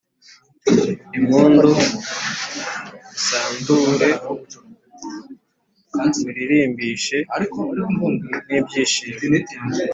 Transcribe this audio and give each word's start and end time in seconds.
impundu 1.17 1.69
Musandure 3.09 4.09
muririmbishwe 6.23 7.17
n 8.47 8.49
ibyishimo 8.57 9.17